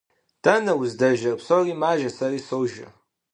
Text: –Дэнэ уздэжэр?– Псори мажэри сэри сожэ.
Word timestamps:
–Дэнэ 0.43 0.73
уздэжэр?– 0.81 1.37
Псори 1.39 1.73
мажэри 1.81 2.11
сэри 2.17 2.39
сожэ. 2.47 2.87